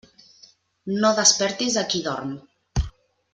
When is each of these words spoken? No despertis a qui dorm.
No 1.03 1.11
despertis 1.19 1.77
a 1.83 1.87
qui 1.93 2.03
dorm. 2.09 2.33